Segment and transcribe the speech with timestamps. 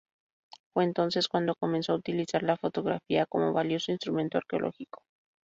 [0.73, 5.03] Fue entonces cuando comenzó a utilizar la fotografía como valioso instrumento arqueológico.